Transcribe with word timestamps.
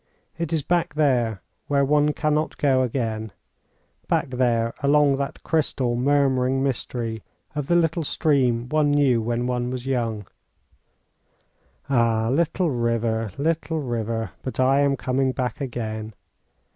It 0.35 0.51
is 0.51 0.63
back 0.63 0.95
there, 0.95 1.43
where 1.67 1.85
one 1.85 2.11
can 2.13 2.33
not 2.33 2.57
go 2.57 2.81
again; 2.81 3.31
back 4.07 4.31
there, 4.31 4.73
along 4.81 5.17
that 5.17 5.43
crystal, 5.43 5.95
murmuring 5.95 6.63
mystery 6.63 7.21
of 7.53 7.67
the 7.67 7.75
little 7.75 8.03
stream 8.03 8.67
one 8.69 8.89
knew 8.89 9.21
when 9.21 9.45
one 9.45 9.69
was 9.69 9.85
young! 9.85 10.25
Ah, 11.87 12.29
little 12.31 12.71
river, 12.71 13.29
little 13.37 13.79
river, 13.79 14.31
but 14.41 14.59
I 14.59 14.79
am 14.79 14.95
coming 14.97 15.33
back 15.33 15.61
again. 15.61 16.15